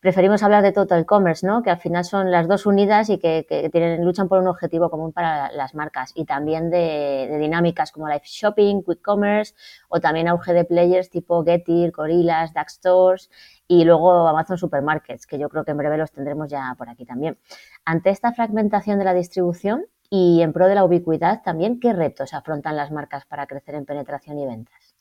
preferimos 0.02 0.42
hablar 0.42 0.64
de 0.64 0.72
total 0.72 1.06
commerce, 1.06 1.46
¿no? 1.46 1.62
Que 1.62 1.70
al 1.70 1.78
final 1.78 2.04
son 2.04 2.32
las 2.32 2.48
dos 2.48 2.66
unidas 2.66 3.08
y 3.08 3.18
que, 3.18 3.46
tienen, 3.70 4.04
luchan 4.04 4.28
por 4.28 4.40
un 4.40 4.48
objetivo 4.48 4.90
común 4.90 5.12
para 5.12 5.52
las 5.52 5.76
marcas 5.76 6.10
y 6.16 6.24
también 6.24 6.70
de, 6.70 7.38
dinámicas 7.40 7.92
como 7.92 8.08
live 8.08 8.22
shopping, 8.24 8.82
quick 8.82 9.00
commerce 9.00 9.54
o 9.88 10.00
también 10.00 10.26
auge 10.26 10.52
de 10.54 10.64
players 10.64 11.08
tipo 11.08 11.44
Getir, 11.44 11.92
Gorillas, 11.92 12.52
Dark 12.52 12.70
Stores 12.70 13.30
y 13.68 13.84
luego 13.84 14.26
Amazon 14.26 14.58
Supermarkets, 14.58 15.24
que 15.24 15.38
yo 15.38 15.48
creo 15.48 15.64
que 15.64 15.70
en 15.70 15.76
breve 15.76 15.96
los 15.96 16.10
tendremos 16.10 16.50
ya 16.50 16.74
por 16.76 16.88
aquí 16.88 17.06
también. 17.06 17.38
Ante 17.84 18.10
esta 18.10 18.32
fragmentación 18.32 18.98
de 18.98 19.04
la 19.04 19.14
distribución 19.14 19.86
y 20.10 20.42
en 20.42 20.52
pro 20.52 20.66
de 20.66 20.74
la 20.74 20.84
ubicuidad 20.84 21.42
también, 21.44 21.78
¿qué 21.78 21.92
retos 21.92 22.34
afrontan 22.34 22.76
las 22.76 22.90
marcas 22.90 23.24
para 23.24 23.46
crecer 23.46 23.76
en 23.76 23.86
penetración 23.86 24.36
y 24.40 24.46
ventas? 24.46 24.91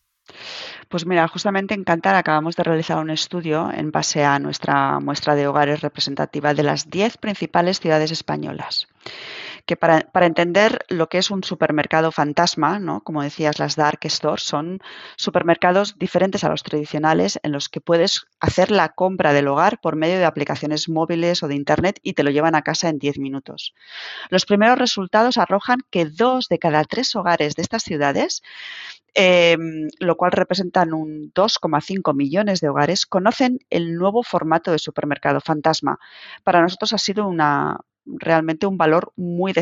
Pues 0.89 1.05
mira, 1.05 1.27
justamente 1.27 1.73
en 1.73 1.83
Cantar 1.83 2.15
acabamos 2.15 2.55
de 2.55 2.63
realizar 2.63 2.97
un 2.97 3.09
estudio 3.09 3.71
en 3.73 3.91
base 3.91 4.23
a 4.23 4.39
nuestra 4.39 4.99
muestra 4.99 5.35
de 5.35 5.47
hogares 5.47 5.81
representativa 5.81 6.53
de 6.53 6.63
las 6.63 6.89
10 6.89 7.17
principales 7.17 7.79
ciudades 7.79 8.11
españolas 8.11 8.87
que 9.65 9.77
para, 9.77 10.25
entender 10.25 10.85
lo 10.89 11.07
que 11.07 11.17
es 11.17 11.31
un 11.31 11.43
supermercado 11.43 12.11
fantasma, 12.11 12.79
¿no? 12.79 13.01
como 13.01 13.23
decías, 13.23 13.59
las 13.59 13.75
dark 13.75 13.99
stores 14.05 14.43
son 14.43 14.79
supermercados 15.15 15.97
diferentes 15.97 16.43
a 16.43 16.49
los 16.49 16.63
tradicionales 16.63 17.39
en 17.43 17.51
los 17.51 17.69
que 17.69 17.81
puedes 17.81 18.27
hacer 18.39 18.71
la 18.71 18.89
compra 18.89 19.33
del 19.33 19.47
hogar 19.47 19.79
por 19.79 19.95
medio 19.95 20.17
de 20.17 20.25
aplicaciones 20.25 20.89
móviles 20.89 21.43
o 21.43 21.47
de 21.47 21.55
internet 21.55 21.99
y 22.03 22.13
te 22.13 22.23
lo 22.23 22.31
llevan 22.31 22.55
a 22.55 22.63
casa 22.63 22.89
en 22.89 22.99
10 22.99 23.19
minutos. 23.19 23.73
Los 24.29 24.45
primeros 24.45 24.77
resultados 24.77 25.37
arrojan 25.37 25.79
que 25.89 26.05
dos 26.05 26.47
de 26.47 26.59
cada 26.59 26.83
tres 26.83 27.15
hogares 27.15 27.55
de 27.55 27.61
estas 27.61 27.83
ciudades 27.83 28.41
Em, 29.13 29.89
lo 29.99 30.15
cual 30.15 30.31
representan 30.31 30.93
un 30.93 31.33
2,5 31.33 32.13
millones 32.13 32.61
de 32.61 32.69
hogares, 32.69 33.05
conocen 33.05 33.59
el 33.69 33.95
nuevo 33.95 34.23
formato 34.23 34.71
de 34.71 34.79
supermercado 34.79 35.41
fantasma. 35.41 35.99
Para 36.43 36.61
nosotros 36.61 36.93
ha 36.93 36.97
sido 36.97 37.29
realmente 38.05 38.67
un 38.67 38.77
valor 38.77 39.11
muy, 39.15 39.53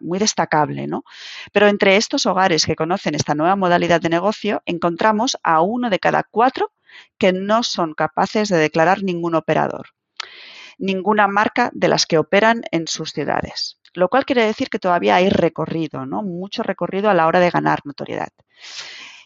muy 0.00 0.18
destacable. 0.18 0.86
¿no? 0.86 1.04
Pero 1.52 1.68
entre 1.68 1.96
estos 1.96 2.26
hogares 2.26 2.64
que 2.66 2.76
conocen 2.76 3.14
esta 3.14 3.34
nueva 3.34 3.56
modalidad 3.56 4.00
de 4.00 4.08
negocio, 4.08 4.62
encontramos 4.64 5.36
a 5.42 5.60
uno 5.60 5.90
de 5.90 5.98
cada 5.98 6.22
cuatro 6.22 6.72
que 7.18 7.32
no 7.32 7.62
son 7.62 7.94
capaces 7.94 8.48
de 8.48 8.56
declarar 8.56 9.02
ningún 9.02 9.34
operador, 9.34 9.88
ninguna 10.78 11.28
marca 11.28 11.70
de 11.74 11.88
las 11.88 12.06
que 12.06 12.18
operan 12.18 12.62
en 12.70 12.86
sus 12.86 13.10
ciudades. 13.10 13.78
Lo 13.94 14.08
cual 14.08 14.24
quiere 14.24 14.44
decir 14.44 14.68
que 14.68 14.78
todavía 14.78 15.16
hay 15.16 15.28
recorrido, 15.30 16.04
¿no? 16.04 16.22
mucho 16.22 16.62
recorrido 16.62 17.10
a 17.10 17.14
la 17.14 17.26
hora 17.26 17.40
de 17.40 17.50
ganar 17.50 17.80
notoriedad. 17.84 18.28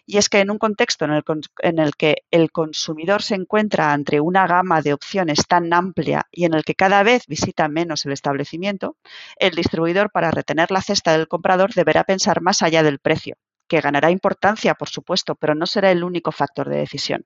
Y 0.07 0.17
es 0.17 0.31
que 0.31 0.41
en 0.41 0.51
un 0.51 0.59
contexto 0.59 1.05
en 1.05 1.79
el, 1.79 1.97
que 1.97 2.25
el 2.31 2.51
consumidor 2.51 3.23
se 3.23 3.35
encuentra 3.35 3.93
entre 3.93 4.21
una 4.21 4.47
gama 4.47 4.81
de 4.81 4.95
opciones 4.95 5.47
tan 5.47 5.71
amplia 5.75 6.27
y 6.31 6.47
en 6.47 6.55
el 6.55 6.65
que 6.65 6.75
cada 6.75 7.03
vez 7.03 7.27
visita 7.27 7.69
menos 7.69 8.07
el 8.07 8.13
establecimiento, 8.13 8.97
el 9.37 9.55
distribuidor 9.55 10.11
para 10.11 10.31
retener 10.31 10.71
la 10.71 10.81
cesta 10.81 11.13
del 11.13 11.29
comprador 11.29 11.75
deberá 11.75 12.05
pensar 12.05 12.41
más 12.41 12.63
allá 12.63 12.83
del 12.83 13.01
precio 13.01 13.37
que 13.69 13.81
ganará 13.81 14.11
importancia, 14.11 14.75
por 14.75 14.89
supuesto, 14.89 15.35
pero 15.35 15.55
no 15.55 15.67
será 15.67 15.91
el 15.91 16.03
único 16.03 16.33
factor 16.33 16.69
de 16.69 16.79
decisión. 16.79 17.25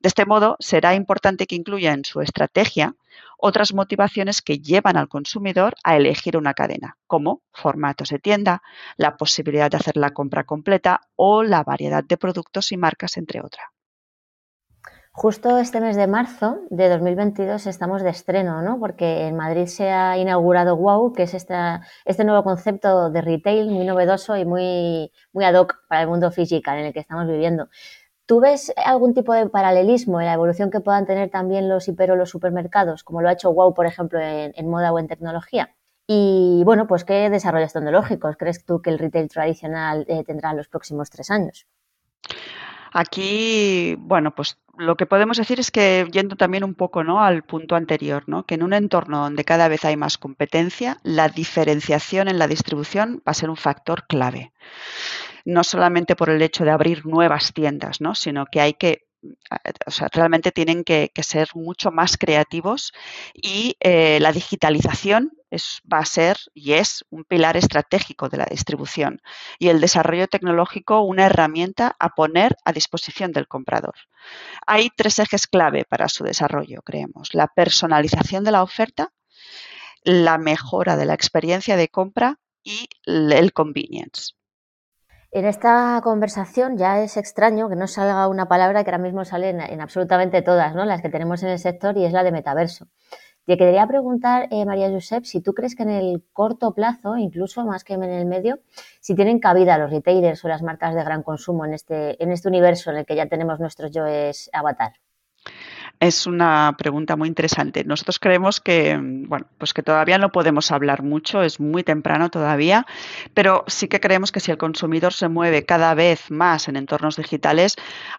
De 0.00 0.08
este 0.08 0.24
modo, 0.24 0.56
será 0.60 0.94
importante 0.94 1.46
que 1.46 1.56
incluya 1.56 1.92
en 1.92 2.04
su 2.04 2.20
estrategia 2.20 2.94
otras 3.36 3.74
motivaciones 3.74 4.40
que 4.40 4.58
llevan 4.58 4.96
al 4.96 5.08
consumidor 5.08 5.74
a 5.82 5.96
elegir 5.96 6.36
una 6.36 6.54
cadena, 6.54 6.96
como 7.06 7.42
formatos 7.52 8.10
de 8.10 8.20
tienda, 8.20 8.62
la 8.96 9.16
posibilidad 9.16 9.70
de 9.70 9.78
hacer 9.78 9.96
la 9.96 10.10
compra 10.10 10.44
completa 10.44 11.00
o 11.16 11.42
la 11.42 11.64
variedad 11.64 12.04
de 12.04 12.16
productos 12.16 12.72
y 12.72 12.76
marcas, 12.76 13.16
entre 13.16 13.40
otras. 13.40 13.66
Justo 15.14 15.58
este 15.58 15.78
mes 15.82 15.94
de 15.96 16.06
marzo 16.06 16.60
de 16.70 16.88
2022 16.88 17.66
estamos 17.66 18.02
de 18.02 18.08
estreno, 18.08 18.62
¿no? 18.62 18.80
Porque 18.80 19.26
en 19.26 19.36
Madrid 19.36 19.66
se 19.66 19.90
ha 19.90 20.16
inaugurado 20.16 20.74
Wow, 20.74 21.12
que 21.12 21.24
es 21.24 21.34
este 21.34 22.24
nuevo 22.24 22.42
concepto 22.42 23.10
de 23.10 23.20
retail 23.20 23.70
muy 23.70 23.84
novedoso 23.84 24.38
y 24.38 24.46
muy, 24.46 25.12
muy 25.34 25.44
ad 25.44 25.54
hoc 25.54 25.86
para 25.86 26.00
el 26.00 26.08
mundo 26.08 26.30
físico 26.30 26.70
en 26.70 26.86
el 26.86 26.92
que 26.94 27.00
estamos 27.00 27.26
viviendo. 27.26 27.68
¿Tú 28.24 28.40
ves 28.40 28.72
algún 28.86 29.12
tipo 29.12 29.34
de 29.34 29.50
paralelismo 29.50 30.18
en 30.18 30.28
la 30.28 30.32
evolución 30.32 30.70
que 30.70 30.80
puedan 30.80 31.04
tener 31.04 31.28
también 31.28 31.68
los 31.68 31.86
hiper 31.88 32.12
o 32.12 32.16
los 32.16 32.30
supermercados, 32.30 33.04
como 33.04 33.20
lo 33.20 33.28
ha 33.28 33.32
hecho 33.32 33.52
Wow, 33.52 33.74
por 33.74 33.84
ejemplo, 33.84 34.18
en, 34.18 34.70
moda 34.70 34.92
o 34.94 34.98
en 34.98 35.08
tecnología? 35.08 35.74
Y 36.06 36.62
bueno, 36.64 36.86
pues 36.86 37.04
¿qué 37.04 37.28
desarrollos 37.28 37.74
tecnológicos 37.74 38.36
crees 38.38 38.64
tú 38.64 38.80
que 38.80 38.88
el 38.88 38.98
retail 38.98 39.28
tradicional 39.28 40.06
eh, 40.08 40.24
tendrá 40.24 40.52
en 40.52 40.56
los 40.56 40.68
próximos 40.68 41.10
tres 41.10 41.30
años? 41.30 41.66
Aquí, 42.92 43.96
bueno, 43.98 44.34
pues 44.34 44.58
lo 44.76 44.96
que 44.96 45.06
podemos 45.06 45.36
decir 45.36 45.60
es 45.60 45.70
que 45.70 46.06
yendo 46.10 46.36
también 46.36 46.64
un 46.64 46.74
poco 46.74 47.04
¿no? 47.04 47.22
al 47.22 47.42
punto 47.42 47.74
anterior, 47.74 48.24
¿no? 48.26 48.44
que 48.44 48.54
en 48.54 48.62
un 48.62 48.72
entorno 48.72 49.22
donde 49.22 49.44
cada 49.44 49.68
vez 49.68 49.84
hay 49.84 49.96
más 49.96 50.18
competencia, 50.18 50.98
la 51.02 51.28
diferenciación 51.28 52.28
en 52.28 52.38
la 52.38 52.48
distribución 52.48 53.22
va 53.26 53.32
a 53.32 53.34
ser 53.34 53.50
un 53.50 53.56
factor 53.56 54.06
clave. 54.06 54.52
No 55.44 55.64
solamente 55.64 56.16
por 56.16 56.30
el 56.30 56.42
hecho 56.42 56.64
de 56.64 56.70
abrir 56.70 57.06
nuevas 57.06 57.52
tiendas, 57.52 58.00
¿no? 58.00 58.14
sino 58.14 58.46
que 58.46 58.60
hay 58.60 58.74
que 58.74 59.06
o 59.86 59.90
sea, 59.90 60.08
realmente 60.12 60.52
tienen 60.52 60.84
que, 60.84 61.10
ser 61.22 61.48
mucho 61.54 61.92
más 61.92 62.16
creativos 62.16 62.92
y 63.34 63.76
eh, 63.80 64.18
la 64.20 64.32
digitalización 64.32 65.32
es, 65.50 65.80
va 65.90 65.98
a 65.98 66.04
ser 66.04 66.36
y 66.54 66.72
es 66.72 67.04
un 67.10 67.24
pilar 67.24 67.56
estratégico 67.56 68.28
de 68.28 68.38
la 68.38 68.46
distribución 68.46 69.20
y 69.58 69.68
el 69.68 69.80
desarrollo 69.80 70.26
tecnológico 70.26 71.02
una 71.02 71.26
herramienta 71.26 71.94
a 71.98 72.10
poner 72.10 72.56
a 72.64 72.72
disposición 72.72 73.32
del 73.32 73.46
comprador. 73.46 73.94
Hay 74.66 74.90
tres 74.90 75.18
ejes 75.18 75.46
clave 75.46 75.84
para 75.84 76.08
su 76.08 76.24
desarrollo, 76.24 76.82
creemos. 76.82 77.34
La 77.34 77.46
personalización 77.46 78.44
de 78.44 78.52
la 78.52 78.62
oferta, 78.62 79.12
la 80.02 80.38
mejora 80.38 80.96
de 80.96 81.06
la 81.06 81.14
experiencia 81.14 81.76
de 81.76 81.88
compra 81.88 82.40
y 82.64 82.88
el 83.04 83.52
convenience. 83.52 84.34
En 85.34 85.46
esta 85.46 85.98
conversación 86.04 86.76
ya 86.76 87.00
es 87.00 87.16
extraño 87.16 87.70
que 87.70 87.74
no 87.74 87.86
salga 87.86 88.28
una 88.28 88.48
palabra 88.48 88.84
que 88.84 88.90
ahora 88.90 89.02
mismo 89.02 89.24
sale 89.24 89.48
en, 89.48 89.80
absolutamente 89.80 90.42
todas, 90.42 90.74
¿no? 90.74 90.84
las 90.84 91.00
que 91.00 91.08
tenemos 91.08 91.42
en 91.42 91.48
el 91.48 91.58
sector, 91.58 91.96
y 91.96 92.04
es 92.04 92.12
la 92.12 92.22
de 92.22 92.32
metaverso. 92.32 92.88
Te 93.46 93.56
quería 93.56 93.86
preguntar, 93.86 94.48
eh, 94.50 94.66
María 94.66 94.90
Josep, 94.90 95.24
si 95.24 95.40
tú 95.40 95.54
crees 95.54 95.74
que 95.74 95.84
en 95.84 95.88
el 95.88 96.22
corto 96.34 96.74
plazo, 96.74 97.16
incluso 97.16 97.64
más 97.64 97.82
que 97.82 97.94
en 97.94 98.02
el 98.02 98.26
medio, 98.26 98.60
si 99.00 99.14
tienen 99.14 99.40
cabida 99.40 99.78
los 99.78 99.90
retailers 99.90 100.44
o 100.44 100.48
las 100.48 100.62
marcas 100.62 100.94
de 100.94 101.02
gran 101.02 101.22
consumo 101.22 101.64
en 101.64 101.72
este, 101.72 102.22
en 102.22 102.30
este 102.30 102.48
universo 102.48 102.90
en 102.90 102.98
el 102.98 103.06
que 103.06 103.16
ya 103.16 103.26
tenemos 103.26 103.58
nuestros 103.58 103.90
yoes 103.90 104.50
avatar. 104.52 104.92
Es 106.02 106.26
una 106.26 106.74
pregunta 106.76 107.14
muy 107.14 107.28
interesante. 107.28 107.84
Nosotros 107.84 108.18
creemos 108.18 108.60
que, 108.60 108.98
bueno, 109.00 109.46
pues 109.56 109.72
que 109.72 109.84
todavía 109.84 110.18
no 110.18 110.32
podemos 110.32 110.72
hablar 110.72 111.04
mucho, 111.04 111.44
es 111.44 111.60
muy 111.60 111.84
temprano 111.84 112.28
todavía, 112.28 112.86
pero 113.34 113.62
sí 113.68 113.86
que 113.86 114.00
creemos 114.00 114.32
que 114.32 114.40
si 114.40 114.50
el 114.50 114.58
consumidor 114.58 115.12
se 115.12 115.28
mueve 115.28 115.64
cada 115.64 115.94
vez 115.94 116.28
más 116.28 116.66
en 116.66 116.74
entornos 116.74 117.14
digitales, 117.14 117.76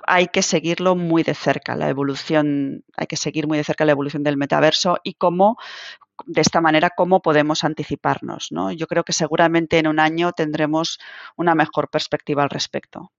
hay 0.08 0.28
que 0.28 0.44
seguirlo 0.44 0.96
muy 0.96 1.24
de 1.24 1.34
cerca, 1.34 1.76
la 1.76 1.90
evolución, 1.90 2.86
hay 2.96 3.08
que 3.08 3.18
seguir 3.18 3.48
muy 3.48 3.58
de 3.58 3.66
cerca 3.66 3.84
la 3.84 3.92
evolución 3.92 4.24
del 4.24 4.38
metaverso 4.38 5.00
y 5.04 5.16
cómo 5.16 5.58
de 6.26 6.40
esta 6.40 6.62
manera 6.62 6.92
cómo 6.96 7.22
podemos 7.22 7.66
anticiparnos. 7.66 8.48
¿no? 8.52 8.72
Yo 8.72 8.88
creo 8.88 9.04
que 9.04 9.12
seguramente 9.12 9.78
en 9.78 9.88
un 9.88 10.00
año 10.00 10.32
tendremos 10.32 11.00
una 11.36 11.54
mejor 11.54 11.90
perspectiva 11.90 12.44
al 12.44 12.50
respecto. 12.50 13.12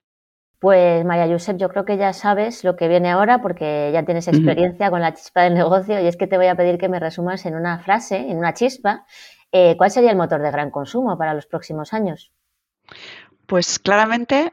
Pues 0.59 1.05
María 1.05 1.27
Josep, 1.27 1.59
yo 1.59 1.69
creo 1.69 1.85
que 1.85 1.97
ya 1.97 2.13
sabes 2.13 2.65
lo 2.65 2.77
que 2.77 2.89
viene 2.89 3.11
ahora 3.11 3.43
porque 3.43 3.91
ya 3.93 4.05
tienes 4.05 4.29
experiencia 4.29 4.91
con 4.91 5.01
la 5.01 5.13
chispa 5.13 5.43
del 5.43 5.55
negocio 5.55 6.01
y 6.01 6.07
es 6.07 6.17
que 6.17 6.27
te 6.27 6.37
voy 6.37 6.47
a 6.47 6.55
pedir 6.55 6.79
que 6.79 6.89
me 6.89 7.01
resumas 7.01 7.45
en 7.45 7.55
una 7.55 7.81
frase, 7.81 8.17
en 8.17 8.39
una 8.39 8.55
chispa, 8.55 9.05
eh, 9.53 9.77
cuál 9.77 9.91
sería 9.91 10.11
el 10.11 10.17
motor 10.17 10.41
de 10.41 10.51
gran 10.51 10.71
consumo 10.71 11.19
para 11.19 11.35
los 11.35 11.47
próximos 11.47 11.93
años. 11.93 12.33
Pues 13.47 13.79
claramente 13.79 14.53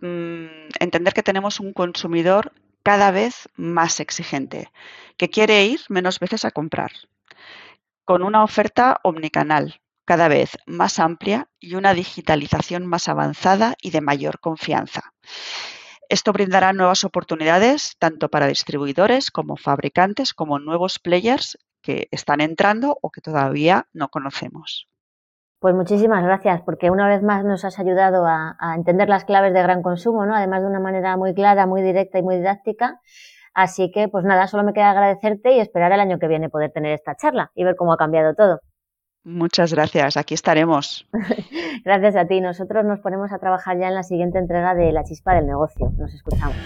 mm, 0.00 0.68
entender 0.80 1.14
que 1.14 1.22
tenemos 1.22 1.60
un 1.60 1.72
consumidor 1.72 2.52
cada 2.82 3.10
vez 3.10 3.48
más 3.56 4.00
exigente, 4.00 4.70
que 5.16 5.28
quiere 5.28 5.64
ir 5.66 5.80
menos 5.88 6.20
veces 6.20 6.44
a 6.44 6.50
comprar, 6.50 6.92
con 8.04 8.22
una 8.22 8.44
oferta 8.44 9.00
omnicanal, 9.02 9.80
cada 10.08 10.28
vez 10.28 10.56
más 10.66 11.00
amplia 11.00 11.48
y 11.60 11.74
una 11.74 11.92
digitalización 11.92 12.86
más 12.86 13.08
avanzada 13.08 13.74
y 13.82 13.90
de 13.90 14.00
mayor 14.00 14.40
confianza. 14.40 15.02
Esto 16.08 16.32
brindará 16.32 16.72
nuevas 16.72 17.04
oportunidades 17.04 17.94
tanto 17.98 18.30
para 18.30 18.46
distribuidores 18.46 19.30
como 19.30 19.56
fabricantes, 19.56 20.32
como 20.32 20.58
nuevos 20.60 20.98
players 20.98 21.58
que 21.82 22.08
están 22.10 22.40
entrando 22.40 22.96
o 23.02 23.10
que 23.10 23.20
todavía 23.20 23.86
no 23.92 24.08
conocemos. 24.08 24.88
Pues 25.60 25.74
muchísimas 25.74 26.24
gracias, 26.24 26.62
porque 26.62 26.88
una 26.90 27.06
vez 27.06 27.22
más 27.22 27.44
nos 27.44 27.66
has 27.66 27.78
ayudado 27.78 28.24
a, 28.26 28.56
entender 28.76 29.10
las 29.10 29.26
claves 29.26 29.52
de 29.52 29.62
gran 29.62 29.82
consumo, 29.82 30.24
¿no? 30.24 30.34
Además 30.34 30.62
de 30.62 30.68
una 30.68 30.80
manera 30.80 31.18
muy 31.18 31.34
clara, 31.34 31.66
muy 31.66 31.82
directa 31.82 32.18
y 32.18 32.22
muy 32.22 32.36
didáctica. 32.36 32.98
Así 33.52 33.90
que, 33.90 34.08
pues 34.08 34.24
nada, 34.24 34.46
solo 34.46 34.64
me 34.64 34.72
queda 34.72 34.92
agradecerte 34.92 35.52
y 35.52 35.60
esperar 35.60 35.92
el 35.92 36.00
año 36.00 36.18
que 36.18 36.28
viene 36.28 36.48
poder 36.48 36.72
tener 36.72 36.94
esta 36.94 37.14
charla 37.14 37.50
y 37.54 37.64
ver 37.64 37.76
cómo 37.76 37.92
ha 37.92 37.98
cambiado 37.98 38.34
todo. 38.34 38.60
Muchas 39.24 39.74
gracias, 39.74 40.16
aquí 40.16 40.34
estaremos. 40.34 41.06
gracias 41.84 42.16
a 42.16 42.26
ti. 42.26 42.40
Nosotros 42.40 42.84
nos 42.84 43.00
ponemos 43.00 43.32
a 43.32 43.38
trabajar 43.38 43.78
ya 43.78 43.88
en 43.88 43.94
la 43.94 44.02
siguiente 44.02 44.38
entrega 44.38 44.74
de 44.74 44.92
La 44.92 45.04
Chispa 45.04 45.34
del 45.34 45.46
Negocio. 45.46 45.92
Nos 45.98 46.14
escuchamos. 46.14 46.56